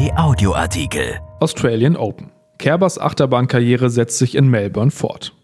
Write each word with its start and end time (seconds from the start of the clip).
Kai 0.00 0.16
Audioartikel. 0.16 1.20
Australian 1.40 1.94
Open. 1.94 2.30
Kerbers 2.56 2.98
Achterbahnkarriere 2.98 3.90
setzt 3.90 4.16
sich 4.16 4.34
in 4.34 4.48
Melbourne 4.48 4.90
fort. 4.90 5.34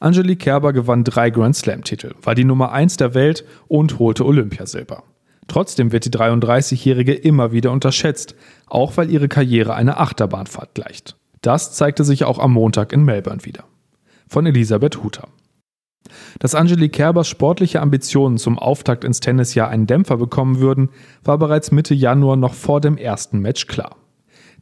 Angelique 0.00 0.40
Kerber 0.40 0.74
gewann 0.74 1.02
drei 1.02 1.30
Grand 1.30 1.56
Slam-Titel, 1.56 2.12
war 2.20 2.34
die 2.34 2.44
Nummer 2.44 2.72
1 2.72 2.98
der 2.98 3.14
Welt 3.14 3.46
und 3.68 3.98
holte 3.98 4.26
Olympiasilber. 4.26 5.02
Trotzdem 5.48 5.92
wird 5.92 6.04
die 6.04 6.10
33-Jährige 6.10 7.14
immer 7.14 7.52
wieder 7.52 7.72
unterschätzt, 7.72 8.34
auch 8.66 8.98
weil 8.98 9.10
ihre 9.10 9.28
Karriere 9.28 9.74
eine 9.74 9.96
Achterbahnfahrt 9.96 10.74
gleicht. 10.74 11.16
Das 11.40 11.72
zeigte 11.72 12.04
sich 12.04 12.24
auch 12.24 12.38
am 12.38 12.52
Montag 12.52 12.92
in 12.92 13.02
Melbourne 13.02 13.46
wieder. 13.46 13.64
Von 14.28 14.44
Elisabeth 14.44 15.02
Huter. 15.02 15.28
Dass 16.38 16.54
Angelique 16.54 16.92
Kerbers 16.92 17.28
sportliche 17.28 17.80
Ambitionen 17.80 18.38
zum 18.38 18.58
Auftakt 18.58 19.04
ins 19.04 19.20
Tennisjahr 19.20 19.68
einen 19.68 19.86
Dämpfer 19.86 20.16
bekommen 20.16 20.60
würden, 20.60 20.90
war 21.24 21.38
bereits 21.38 21.72
Mitte 21.72 21.94
Januar 21.94 22.36
noch 22.36 22.54
vor 22.54 22.80
dem 22.80 22.96
ersten 22.96 23.40
Match 23.40 23.66
klar. 23.66 23.96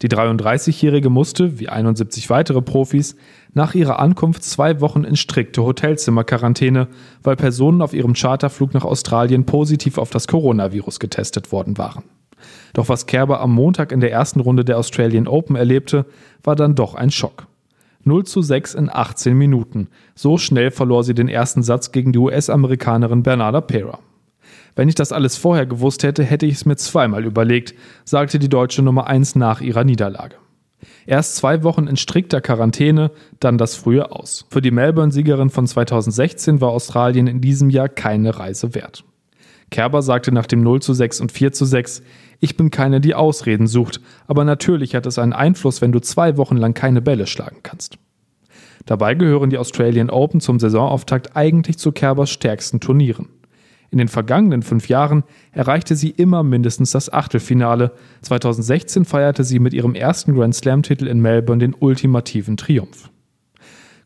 Die 0.01 0.09
33-Jährige 0.09 1.09
musste, 1.09 1.57
wie 1.59 1.69
71 1.69 2.29
weitere 2.29 2.61
Profis, 2.61 3.15
nach 3.53 3.75
ihrer 3.75 3.99
Ankunft 3.99 4.43
zwei 4.43 4.81
Wochen 4.81 5.05
in 5.05 5.15
strikte 5.15 5.63
Hotelzimmerquarantäne, 5.63 6.89
weil 7.23 7.37
Personen 7.37 7.81
auf 7.81 7.93
ihrem 7.93 8.13
Charterflug 8.13 8.73
nach 8.73 8.83
Australien 8.83 9.45
positiv 9.45 9.97
auf 9.97 10.09
das 10.09 10.27
Coronavirus 10.27 10.99
getestet 10.99 11.53
worden 11.53 11.77
waren. 11.77 12.03
Doch 12.73 12.89
was 12.89 13.05
Kerber 13.05 13.39
am 13.39 13.53
Montag 13.53 13.93
in 13.93 14.01
der 14.01 14.11
ersten 14.11 14.41
Runde 14.41 14.65
der 14.65 14.77
Australian 14.77 15.27
Open 15.27 15.55
erlebte, 15.55 16.05
war 16.43 16.57
dann 16.57 16.75
doch 16.75 16.95
ein 16.95 17.09
Schock. 17.11 17.47
0 18.05 18.23
zu 18.23 18.41
6 18.41 18.75
in 18.75 18.89
18 18.89 19.35
Minuten. 19.35 19.89
So 20.13 20.37
schnell 20.37 20.71
verlor 20.71 21.03
sie 21.03 21.13
den 21.13 21.27
ersten 21.27 21.63
Satz 21.63 21.91
gegen 21.91 22.11
die 22.11 22.19
US-Amerikanerin 22.19 23.23
Bernarda 23.23 23.61
Pera. 23.61 23.99
Wenn 24.75 24.89
ich 24.89 24.95
das 24.95 25.11
alles 25.11 25.37
vorher 25.37 25.65
gewusst 25.65 26.03
hätte, 26.03 26.23
hätte 26.23 26.45
ich 26.45 26.55
es 26.55 26.65
mir 26.65 26.75
zweimal 26.75 27.25
überlegt, 27.25 27.73
sagte 28.03 28.39
die 28.39 28.49
deutsche 28.49 28.81
Nummer 28.81 29.07
1 29.07 29.35
nach 29.35 29.61
ihrer 29.61 29.83
Niederlage. 29.83 30.35
Erst 31.07 31.37
zwei 31.37 31.63
Wochen 31.63 31.87
in 31.87 31.97
strikter 31.97 32.41
Quarantäne, 32.41 33.11
dann 33.39 33.57
das 33.57 33.75
frühe 33.75 34.11
Aus. 34.11 34.45
Für 34.49 34.61
die 34.61 34.71
Melbourne-Siegerin 34.71 35.49
von 35.49 35.65
2016 35.65 36.61
war 36.61 36.69
Australien 36.69 37.27
in 37.27 37.41
diesem 37.41 37.69
Jahr 37.69 37.89
keine 37.89 38.37
Reise 38.37 38.75
wert. 38.75 39.03
Kerber 39.71 40.01
sagte 40.01 40.31
nach 40.31 40.45
dem 40.45 40.61
0 40.61 40.81
zu 40.81 40.93
6 40.93 41.21
und 41.21 41.31
4 41.31 41.53
zu 41.53 41.65
6, 41.65 42.03
ich 42.39 42.57
bin 42.57 42.69
keine, 42.69 43.01
die 43.01 43.15
Ausreden 43.15 43.67
sucht, 43.67 43.99
aber 44.27 44.43
natürlich 44.43 44.93
hat 44.95 45.05
es 45.05 45.17
einen 45.17 45.33
Einfluss, 45.33 45.81
wenn 45.81 45.91
du 45.91 45.99
zwei 45.99 46.37
Wochen 46.37 46.57
lang 46.57 46.73
keine 46.73 47.01
Bälle 47.01 47.27
schlagen 47.27 47.61
kannst. 47.63 47.97
Dabei 48.85 49.15
gehören 49.15 49.49
die 49.49 49.57
Australian 49.57 50.09
Open 50.09 50.39
zum 50.39 50.59
Saisonauftakt 50.59 51.35
eigentlich 51.35 51.77
zu 51.77 51.91
Kerbers 51.91 52.29
stärksten 52.29 52.79
Turnieren. 52.79 53.29
In 53.91 53.97
den 53.97 54.07
vergangenen 54.07 54.61
fünf 54.61 54.89
Jahren 54.89 55.23
erreichte 55.51 55.95
sie 55.95 56.09
immer 56.09 56.43
mindestens 56.43 56.91
das 56.91 57.11
Achtelfinale. 57.11 57.93
2016 58.23 59.05
feierte 59.05 59.43
sie 59.43 59.59
mit 59.59 59.73
ihrem 59.73 59.95
ersten 59.95 60.35
Grand 60.35 60.53
Slam-Titel 60.53 61.07
in 61.07 61.21
Melbourne 61.21 61.59
den 61.59 61.73
ultimativen 61.73 62.57
Triumph. 62.57 63.09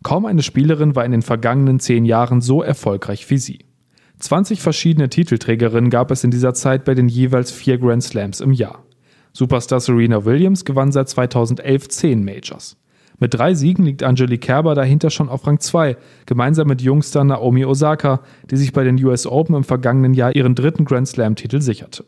Kaum 0.03 0.25
eine 0.25 0.43
Spielerin 0.43 0.95
war 0.95 1.05
in 1.05 1.11
den 1.11 1.21
vergangenen 1.21 1.79
zehn 1.79 2.05
Jahren 2.05 2.41
so 2.41 2.61
erfolgreich 2.61 3.29
wie 3.29 3.37
sie. 3.37 3.59
20 4.19 4.61
verschiedene 4.61 5.09
Titelträgerinnen 5.09 5.89
gab 5.89 6.11
es 6.11 6.23
in 6.23 6.31
dieser 6.31 6.53
Zeit 6.53 6.85
bei 6.85 6.93
den 6.93 7.07
jeweils 7.07 7.51
vier 7.51 7.77
Grand 7.77 8.03
Slams 8.03 8.41
im 8.41 8.53
Jahr. 8.53 8.83
Superstar 9.33 9.79
Serena 9.79 10.25
Williams 10.25 10.65
gewann 10.65 10.91
seit 10.91 11.09
2011 11.09 11.89
zehn 11.89 12.23
Majors. 12.23 12.77
Mit 13.19 13.33
drei 13.33 13.53
Siegen 13.53 13.83
liegt 13.85 14.03
Angelique 14.03 14.41
Kerber 14.41 14.75
dahinter 14.75 15.09
schon 15.09 15.29
auf 15.29 15.45
Rang 15.45 15.59
2, 15.59 15.97
gemeinsam 16.25 16.67
mit 16.67 16.81
Jungster 16.81 17.23
Naomi 17.23 17.65
Osaka, 17.65 18.21
die 18.49 18.55
sich 18.55 18.71
bei 18.71 18.83
den 18.83 19.03
US 19.03 19.27
Open 19.27 19.55
im 19.55 19.63
vergangenen 19.65 20.13
Jahr 20.13 20.35
ihren 20.35 20.55
dritten 20.55 20.85
Grand 20.85 21.07
Slam-Titel 21.07 21.59
sicherte. 21.59 22.05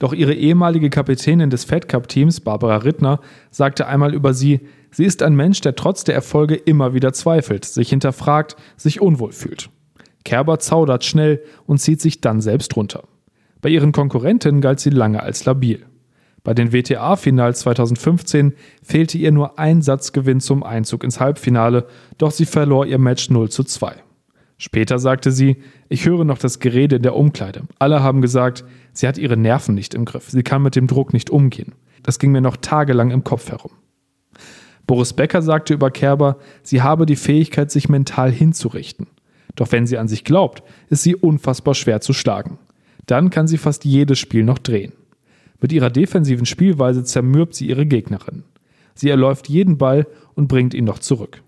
Doch 0.00 0.12
ihre 0.12 0.34
ehemalige 0.34 0.90
Kapitänin 0.90 1.50
des 1.50 1.64
Fed 1.64 1.88
Cup-Teams, 1.88 2.40
Barbara 2.40 2.78
Rittner, 2.78 3.20
sagte 3.50 3.86
einmal 3.86 4.12
über 4.12 4.34
sie, 4.34 4.60
sie 4.90 5.04
ist 5.04 5.22
ein 5.22 5.36
Mensch, 5.36 5.60
der 5.60 5.76
trotz 5.76 6.02
der 6.02 6.16
Erfolge 6.16 6.56
immer 6.56 6.94
wieder 6.94 7.12
zweifelt, 7.12 7.64
sich 7.64 7.90
hinterfragt, 7.90 8.56
sich 8.76 9.00
unwohl 9.00 9.30
fühlt. 9.30 9.70
Kerber 10.24 10.58
zaudert 10.58 11.04
schnell 11.04 11.42
und 11.66 11.78
zieht 11.78 12.00
sich 12.00 12.20
dann 12.20 12.40
selbst 12.40 12.74
runter. 12.76 13.04
Bei 13.60 13.68
ihren 13.68 13.92
Konkurrentinnen 13.92 14.60
galt 14.60 14.80
sie 14.80 14.90
lange 14.90 15.22
als 15.22 15.44
labil. 15.44 15.86
Bei 16.44 16.52
den 16.52 16.74
WTA-Finals 16.74 17.60
2015 17.60 18.52
fehlte 18.82 19.16
ihr 19.16 19.32
nur 19.32 19.58
ein 19.58 19.80
Satzgewinn 19.80 20.40
zum 20.40 20.62
Einzug 20.62 21.02
ins 21.02 21.18
Halbfinale, 21.18 21.86
doch 22.18 22.30
sie 22.30 22.44
verlor 22.44 22.84
ihr 22.84 22.98
Match 22.98 23.30
0 23.30 23.50
zu 23.50 23.64
2. 23.64 23.94
Später 24.58 24.98
sagte 24.98 25.32
sie, 25.32 25.56
ich 25.88 26.04
höre 26.04 26.24
noch 26.24 26.38
das 26.38 26.60
Gerede 26.60 26.96
in 26.96 27.02
der 27.02 27.16
Umkleide. 27.16 27.62
Alle 27.78 28.02
haben 28.02 28.20
gesagt, 28.20 28.64
sie 28.92 29.08
hat 29.08 29.16
ihre 29.16 29.38
Nerven 29.38 29.74
nicht 29.74 29.94
im 29.94 30.04
Griff, 30.04 30.28
sie 30.30 30.42
kann 30.42 30.62
mit 30.62 30.76
dem 30.76 30.86
Druck 30.86 31.14
nicht 31.14 31.30
umgehen. 31.30 31.74
Das 32.02 32.18
ging 32.18 32.30
mir 32.30 32.42
noch 32.42 32.58
tagelang 32.58 33.10
im 33.10 33.24
Kopf 33.24 33.50
herum. 33.50 33.72
Boris 34.86 35.14
Becker 35.14 35.40
sagte 35.40 35.72
über 35.72 35.90
Kerber, 35.90 36.36
sie 36.62 36.82
habe 36.82 37.06
die 37.06 37.16
Fähigkeit, 37.16 37.70
sich 37.70 37.88
mental 37.88 38.30
hinzurichten. 38.30 39.06
Doch 39.56 39.72
wenn 39.72 39.86
sie 39.86 39.96
an 39.96 40.08
sich 40.08 40.24
glaubt, 40.24 40.62
ist 40.90 41.02
sie 41.02 41.16
unfassbar 41.16 41.74
schwer 41.74 42.02
zu 42.02 42.12
schlagen. 42.12 42.58
Dann 43.06 43.30
kann 43.30 43.46
sie 43.46 43.56
fast 43.56 43.86
jedes 43.86 44.18
Spiel 44.18 44.44
noch 44.44 44.58
drehen. 44.58 44.92
Mit 45.64 45.72
ihrer 45.72 45.88
defensiven 45.88 46.44
Spielweise 46.44 47.04
zermürbt 47.04 47.54
sie 47.54 47.68
ihre 47.68 47.86
Gegnerin. 47.86 48.42
Sie 48.94 49.08
erläuft 49.08 49.48
jeden 49.48 49.78
Ball 49.78 50.06
und 50.34 50.46
bringt 50.46 50.74
ihn 50.74 50.84
noch 50.84 50.98
zurück. 50.98 51.42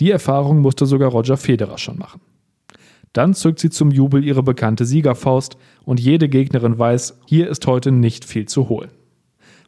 Die 0.00 0.10
Erfahrung 0.10 0.60
musste 0.60 0.86
sogar 0.86 1.10
Roger 1.10 1.36
Federer 1.36 1.76
schon 1.76 1.98
machen. 1.98 2.22
Dann 3.12 3.34
zückt 3.34 3.58
sie 3.58 3.68
zum 3.68 3.90
Jubel 3.90 4.24
ihre 4.24 4.42
bekannte 4.42 4.86
Siegerfaust 4.86 5.58
und 5.84 6.00
jede 6.00 6.30
Gegnerin 6.30 6.78
weiß, 6.78 7.18
hier 7.26 7.50
ist 7.50 7.66
heute 7.66 7.92
nicht 7.92 8.24
viel 8.24 8.46
zu 8.46 8.70
holen. 8.70 8.92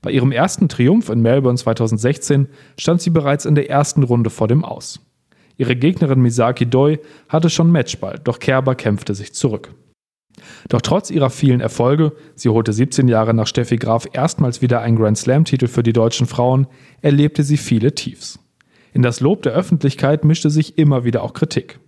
Bei 0.00 0.10
ihrem 0.10 0.32
ersten 0.32 0.70
Triumph 0.70 1.10
in 1.10 1.20
Melbourne 1.20 1.58
2016 1.58 2.48
stand 2.78 3.02
sie 3.02 3.10
bereits 3.10 3.44
in 3.44 3.54
der 3.54 3.68
ersten 3.68 4.04
Runde 4.04 4.30
vor 4.30 4.48
dem 4.48 4.64
Aus. 4.64 5.00
Ihre 5.58 5.76
Gegnerin 5.76 6.22
Misaki 6.22 6.64
Doi 6.64 6.98
hatte 7.28 7.50
schon 7.50 7.70
Matchball, 7.70 8.18
doch 8.24 8.38
Kerber 8.38 8.74
kämpfte 8.74 9.14
sich 9.14 9.34
zurück. 9.34 9.74
Doch 10.68 10.80
trotz 10.80 11.10
ihrer 11.10 11.30
vielen 11.30 11.60
Erfolge, 11.60 12.12
sie 12.34 12.48
holte 12.48 12.72
17 12.72 13.08
Jahre 13.08 13.34
nach 13.34 13.46
Steffi 13.46 13.76
Graf 13.76 14.06
erstmals 14.12 14.62
wieder 14.62 14.80
einen 14.80 14.96
Grand 14.96 15.18
Slam-Titel 15.18 15.66
für 15.66 15.82
die 15.82 15.92
deutschen 15.92 16.26
Frauen, 16.26 16.66
erlebte 17.00 17.42
sie 17.42 17.56
viele 17.56 17.94
Tiefs. 17.94 18.38
In 18.92 19.02
das 19.02 19.20
Lob 19.20 19.42
der 19.42 19.52
Öffentlichkeit 19.52 20.24
mischte 20.24 20.50
sich 20.50 20.78
immer 20.78 21.04
wieder 21.04 21.22
auch 21.22 21.32
Kritik. 21.32 21.78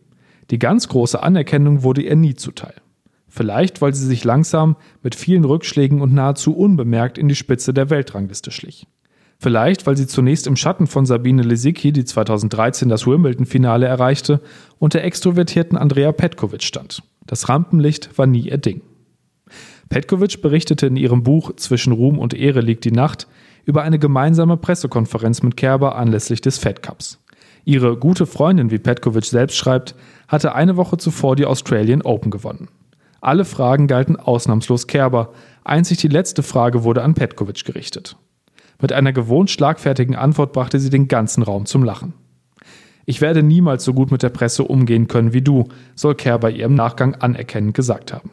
Die 0.51 0.59
ganz 0.59 0.89
große 0.89 1.23
Anerkennung 1.23 1.83
wurde 1.83 2.03
ihr 2.03 2.17
nie 2.17 2.35
zuteil. 2.35 2.75
Vielleicht, 3.29 3.83
weil 3.83 3.95
sie 3.95 4.07
sich 4.07 4.23
langsam 4.25 4.77
mit 5.03 5.15
vielen 5.15 5.45
Rückschlägen 5.45 6.01
und 6.01 6.15
nahezu 6.15 6.57
unbemerkt 6.57 7.19
in 7.19 7.29
die 7.29 7.35
Spitze 7.35 7.75
der 7.75 7.91
Weltrangliste 7.91 8.51
schlich. 8.51 8.87
Vielleicht, 9.39 9.87
weil 9.87 9.97
sie 9.97 10.07
zunächst 10.07 10.47
im 10.47 10.57
Schatten 10.57 10.87
von 10.87 11.05
Sabine 11.05 11.43
Lisicki, 11.43 11.93
die 11.93 12.05
2013 12.05 12.89
das 12.89 13.07
Wimbledon-Finale 13.07 13.87
erreichte, 13.87 14.41
und 14.79 14.95
der 14.95 15.05
extrovertierten 15.05 15.77
Andrea 15.77 16.13
Petkovic 16.13 16.63
stand. 16.63 17.03
Das 17.27 17.49
Rampenlicht 17.49 18.17
war 18.19 18.27
nie 18.27 18.49
ihr 18.49 18.59
Ding. 18.59 18.83
Petkovic 19.89 20.43
berichtete 20.43 20.87
in 20.87 20.97
ihrem 20.97 21.23
Buch 21.23 21.55
Zwischen 21.57 21.93
Ruhm 21.93 22.19
und 22.19 22.35
Ehre 22.35 22.61
liegt 22.61 22.85
die 22.85 22.93
Nacht 22.93 23.29
über 23.65 23.83
eine 23.83 23.99
gemeinsame 23.99 24.57
Pressekonferenz 24.57 25.43
mit 25.43 25.57
Kerber 25.57 25.97
anlässlich 25.97 26.41
des 26.41 26.59
Fed 26.59 26.83
Cups. 26.83 27.21
Ihre 27.65 27.97
gute 27.97 28.27
Freundin, 28.27 28.71
wie 28.71 28.79
Petkovic 28.79 29.25
selbst 29.25 29.57
schreibt, 29.57 29.95
hatte 30.29 30.55
eine 30.55 30.77
Woche 30.77 30.99
zuvor 30.99 31.35
die 31.37 31.47
Australian 31.47 32.03
Open 32.03 32.31
gewonnen. 32.31 32.69
Alle 33.21 33.47
Fragen 33.47 33.87
galten 33.87 34.17
ausnahmslos 34.17 34.87
Kerber, 34.87 35.33
einzig 35.65 35.99
die 35.99 36.09
letzte 36.09 36.43
Frage 36.43 36.85
wurde 36.85 37.03
an 37.03 37.15
Petkovic 37.15 37.65
gerichtet. 37.65 38.17
Mit 38.83 38.93
einer 38.93 39.15
gewohnt 39.15 39.51
schlagfertigen 39.51 40.15
Antwort 40.15 40.53
brachte 40.53 40.79
sie 40.79 40.91
den 40.91 41.09
ganzen 41.09 41.43
Raum 41.43 41.65
zum 41.65 41.85
Lachen. 41.85 42.13
Ich 43.07 43.21
werde 43.21 43.43
niemals 43.43 43.85
so 43.85 43.93
gut 43.93 44.11
mit 44.11 44.23
der 44.23 44.31
Presse 44.31 44.65
umgehen 44.65 45.09
können 45.09 45.33
wie 45.33 45.43
du, 45.43 45.69
soll 45.95 46.15
Kerber 46.15 46.51
ihr 46.51 46.67
im 46.67 46.75
Nachgang 46.75 47.15
anerkennend 47.17 47.75
gesagt 47.75 48.13
haben. 48.13 48.31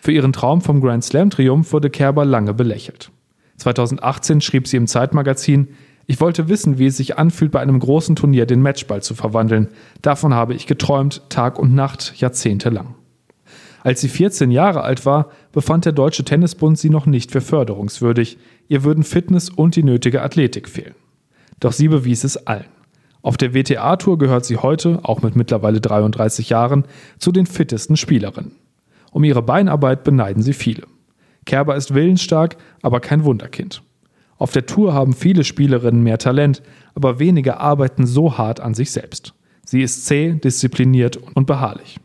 Für 0.00 0.12
ihren 0.12 0.32
Traum 0.32 0.60
vom 0.60 0.80
Grand 0.80 1.04
Slam 1.04 1.30
Triumph 1.30 1.72
wurde 1.72 1.90
Kerber 1.90 2.24
lange 2.24 2.54
belächelt. 2.54 3.10
2018 3.56 4.40
schrieb 4.40 4.66
sie 4.66 4.76
im 4.76 4.86
Zeitmagazin, 4.86 5.68
ich 6.06 6.20
wollte 6.20 6.48
wissen, 6.48 6.78
wie 6.78 6.86
es 6.86 6.96
sich 6.96 7.18
anfühlt, 7.18 7.52
bei 7.52 7.60
einem 7.60 7.78
großen 7.78 8.16
Turnier 8.16 8.44
den 8.44 8.62
Matchball 8.62 9.00
zu 9.00 9.14
verwandeln. 9.14 9.68
Davon 10.02 10.34
habe 10.34 10.54
ich 10.54 10.66
geträumt, 10.66 11.22
Tag 11.28 11.56
und 11.56 11.72
Nacht, 11.74 12.14
jahrzehntelang. 12.16 12.96
Als 13.84 14.00
sie 14.00 14.08
14 14.08 14.50
Jahre 14.50 14.82
alt 14.82 15.06
war, 15.06 15.30
befand 15.52 15.84
der 15.84 15.92
Deutsche 15.92 16.24
Tennisbund 16.24 16.78
sie 16.78 16.90
noch 16.90 17.06
nicht 17.06 17.30
für 17.30 17.40
förderungswürdig. 17.40 18.38
Ihr 18.68 18.82
würden 18.82 19.04
Fitness 19.04 19.50
und 19.50 19.76
die 19.76 19.84
nötige 19.84 20.22
Athletik 20.22 20.68
fehlen. 20.68 20.96
Doch 21.60 21.72
sie 21.72 21.86
bewies 21.88 22.24
es 22.24 22.36
allen. 22.46 22.66
Auf 23.22 23.36
der 23.36 23.54
WTA-Tour 23.54 24.18
gehört 24.18 24.44
sie 24.44 24.56
heute, 24.56 25.00
auch 25.02 25.22
mit 25.22 25.36
mittlerweile 25.36 25.80
33 25.80 26.48
Jahren, 26.48 26.84
zu 27.18 27.32
den 27.32 27.46
fittesten 27.46 27.96
Spielerinnen. 27.96 28.52
Um 29.12 29.24
ihre 29.24 29.42
Beinarbeit 29.42 30.04
beneiden 30.04 30.42
sie 30.42 30.52
viele. 30.52 30.84
Kerber 31.44 31.76
ist 31.76 31.94
willensstark, 31.94 32.56
aber 32.82 33.00
kein 33.00 33.24
Wunderkind. 33.24 33.82
Auf 34.38 34.52
der 34.52 34.66
Tour 34.66 34.94
haben 34.94 35.12
viele 35.12 35.44
Spielerinnen 35.44 36.02
mehr 36.02 36.18
Talent, 36.18 36.62
aber 36.94 37.18
wenige 37.18 37.58
arbeiten 37.58 38.06
so 38.06 38.38
hart 38.38 38.60
an 38.60 38.74
sich 38.74 38.90
selbst. 38.90 39.34
Sie 39.66 39.82
ist 39.82 40.06
zäh, 40.06 40.32
diszipliniert 40.32 41.18
und 41.34 41.46
beharrlich. 41.46 41.98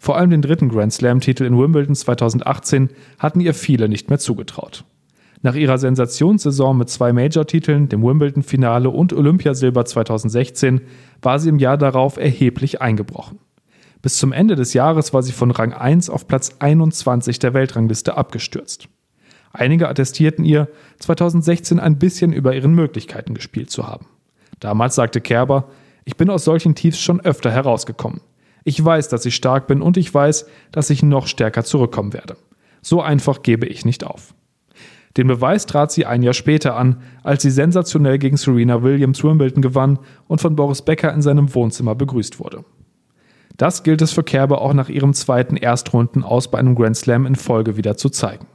Vor 0.00 0.16
allem 0.16 0.30
den 0.30 0.42
dritten 0.42 0.70
Grand 0.70 0.92
Slam-Titel 0.92 1.44
in 1.44 1.58
Wimbledon 1.58 1.94
2018 1.94 2.88
hatten 3.18 3.40
ihr 3.40 3.52
viele 3.52 3.88
nicht 3.88 4.08
mehr 4.08 4.18
zugetraut. 4.18 4.84
Nach 5.42 5.54
ihrer 5.54 5.78
Sensationssaison 5.78 6.76
mit 6.76 6.90
zwei 6.90 7.14
Major-Titeln, 7.14 7.88
dem 7.88 8.02
Wimbledon-Finale 8.02 8.90
und 8.90 9.14
Olympiasilber 9.14 9.86
2016 9.86 10.82
war 11.22 11.38
sie 11.38 11.48
im 11.48 11.58
Jahr 11.58 11.78
darauf 11.78 12.18
erheblich 12.18 12.82
eingebrochen. 12.82 13.38
Bis 14.02 14.18
zum 14.18 14.32
Ende 14.32 14.54
des 14.54 14.74
Jahres 14.74 15.14
war 15.14 15.22
sie 15.22 15.32
von 15.32 15.50
Rang 15.50 15.72
1 15.72 16.10
auf 16.10 16.28
Platz 16.28 16.56
21 16.58 17.38
der 17.38 17.54
Weltrangliste 17.54 18.16
abgestürzt. 18.18 18.88
Einige 19.52 19.88
attestierten 19.88 20.44
ihr, 20.44 20.68
2016 21.00 21.80
ein 21.80 21.98
bisschen 21.98 22.32
über 22.32 22.54
ihren 22.54 22.74
Möglichkeiten 22.74 23.34
gespielt 23.34 23.70
zu 23.70 23.86
haben. 23.86 24.06
Damals 24.60 24.94
sagte 24.94 25.20
Kerber, 25.20 25.70
ich 26.04 26.16
bin 26.16 26.30
aus 26.30 26.44
solchen 26.44 26.74
Tiefs 26.74 27.00
schon 27.00 27.20
öfter 27.20 27.50
herausgekommen. 27.50 28.20
Ich 28.64 28.82
weiß, 28.82 29.08
dass 29.08 29.24
ich 29.24 29.34
stark 29.34 29.66
bin 29.66 29.80
und 29.80 29.96
ich 29.96 30.12
weiß, 30.12 30.46
dass 30.70 30.90
ich 30.90 31.02
noch 31.02 31.26
stärker 31.26 31.64
zurückkommen 31.64 32.12
werde. 32.12 32.36
So 32.82 33.00
einfach 33.00 33.42
gebe 33.42 33.66
ich 33.66 33.84
nicht 33.84 34.04
auf. 34.04 34.34
Den 35.16 35.26
Beweis 35.26 35.66
trat 35.66 35.90
sie 35.90 36.06
ein 36.06 36.22
Jahr 36.22 36.34
später 36.34 36.76
an, 36.76 37.02
als 37.22 37.42
sie 37.42 37.50
sensationell 37.50 38.18
gegen 38.18 38.36
Serena 38.36 38.82
Williams 38.82 39.24
Wimbledon 39.24 39.62
gewann 39.62 39.98
und 40.28 40.40
von 40.40 40.54
Boris 40.54 40.82
Becker 40.82 41.12
in 41.12 41.22
seinem 41.22 41.52
Wohnzimmer 41.54 41.94
begrüßt 41.94 42.38
wurde. 42.38 42.64
Das 43.56 43.82
gilt 43.82 44.00
es 44.02 44.12
für 44.12 44.22
Kerber 44.22 44.62
auch 44.62 44.72
nach 44.72 44.88
ihrem 44.88 45.12
zweiten 45.12 45.56
Erstrunden 45.56 46.22
aus 46.22 46.50
bei 46.50 46.58
einem 46.58 46.74
Grand 46.74 46.96
Slam 46.96 47.26
in 47.26 47.34
Folge 47.34 47.76
wieder 47.76 47.96
zu 47.96 48.08
zeigen. 48.08 48.46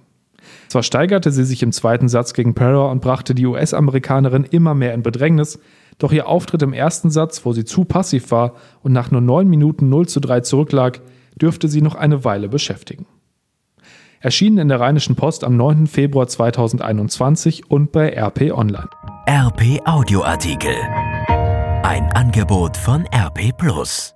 Zwar 0.68 0.84
steigerte 0.84 1.32
sie 1.32 1.44
sich 1.44 1.62
im 1.62 1.72
zweiten 1.72 2.08
Satz 2.08 2.34
gegen 2.34 2.56
Perra 2.56 2.90
und 2.90 3.02
brachte 3.02 3.36
die 3.36 3.46
US-Amerikanerin 3.46 4.46
immer 4.46 4.74
mehr 4.74 4.94
in 4.94 5.04
Bedrängnis, 5.04 5.60
doch 5.98 6.12
ihr 6.12 6.28
Auftritt 6.28 6.62
im 6.62 6.74
ersten 6.74 7.12
Satz, 7.12 7.46
wo 7.46 7.54
sie 7.54 7.66
zu 7.66 7.86
passiv 7.86 8.32
war 8.32 8.54
und 8.82 8.94
nach 8.94 9.12
nur 9.12 9.22
9 9.22 9.48
Minuten 9.48 9.90
0 9.90 10.08
zu 10.08 10.20
3 10.20 10.42
zurücklag, 10.42 11.02
dürfte 11.40 11.68
sie 11.68 11.82
noch 11.82 11.96
eine 11.96 12.24
Weile 12.24 12.50
beschäftigen. 12.50 13.06
Erschienen 14.26 14.58
in 14.58 14.70
der 14.70 14.80
Rheinischen 14.80 15.16
Post 15.16 15.44
am 15.44 15.56
9. 15.56 15.86
Februar 15.86 16.28
2021 16.28 17.70
und 17.70 17.92
bei 17.92 18.10
RP 18.10 18.52
Online. 18.52 18.90
RP 19.30 19.80
Audioartikel. 19.86 20.74
Ein 21.84 22.12
Angebot 22.16 22.76
von 22.76 23.06
RP 23.14 23.56
Plus. 23.56 24.15